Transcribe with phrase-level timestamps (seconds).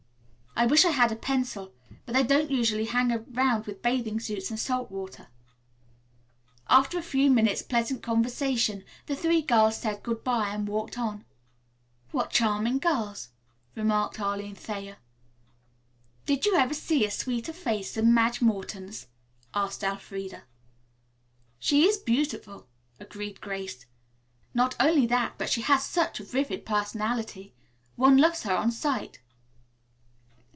[0.53, 1.73] I wish I had a pencil,
[2.05, 5.29] but they don't usually hang around with bathing suits and salt water."
[6.67, 11.23] After a few minutes' pleasant conversation the three girls said good bye and walked on.
[12.11, 13.29] "What charming girls,"
[13.75, 14.97] remarked Arline Thayer.
[16.25, 19.07] "Did you ever see a sweeter face than Madge Morton's?"
[19.55, 20.43] asked Elfreda.
[21.59, 22.67] "She is beautiful,"
[22.99, 23.85] agreed Grace;
[24.53, 27.55] "not only that, but she has such a vivid personality.
[27.95, 29.21] One loves her on sight."